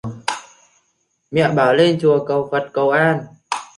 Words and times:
mẹ 1.31 1.51
bảo 1.55 1.73
lên 1.73 1.97
chùa 2.01 2.25
cầu 2.25 2.47
phật 2.51 2.63
cầu 2.73 2.89
an 2.89 3.23